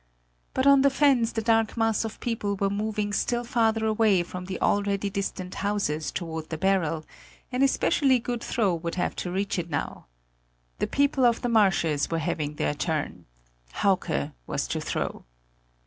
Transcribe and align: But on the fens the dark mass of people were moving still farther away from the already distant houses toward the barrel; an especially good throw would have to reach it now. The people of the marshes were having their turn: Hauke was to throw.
But 0.55 0.65
on 0.65 0.81
the 0.81 0.89
fens 0.89 1.33
the 1.33 1.43
dark 1.43 1.77
mass 1.77 2.03
of 2.03 2.19
people 2.19 2.55
were 2.55 2.71
moving 2.71 3.13
still 3.13 3.43
farther 3.43 3.85
away 3.85 4.23
from 4.23 4.45
the 4.45 4.59
already 4.59 5.11
distant 5.11 5.53
houses 5.61 6.09
toward 6.11 6.49
the 6.49 6.57
barrel; 6.57 7.05
an 7.51 7.61
especially 7.61 8.17
good 8.17 8.41
throw 8.43 8.73
would 8.73 8.95
have 8.95 9.15
to 9.17 9.29
reach 9.31 9.59
it 9.59 9.69
now. 9.69 10.07
The 10.79 10.87
people 10.87 11.23
of 11.23 11.43
the 11.43 11.49
marshes 11.49 12.09
were 12.09 12.17
having 12.17 12.55
their 12.55 12.73
turn: 12.73 13.25
Hauke 13.83 14.31
was 14.47 14.67
to 14.69 14.81
throw. 14.81 15.23